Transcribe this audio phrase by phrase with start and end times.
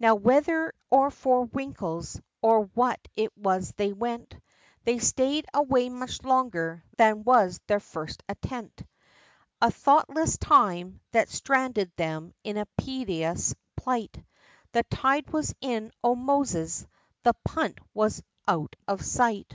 [0.00, 4.34] Now whether or for winkles, or what it was they went,
[4.84, 8.80] They stayed away much longer than was their first intent,
[9.60, 14.24] A thoughtless time, that stranded them in a piteous plight,
[14.72, 16.86] The tide was in, O Moses!
[17.22, 19.52] the punt was out of sight.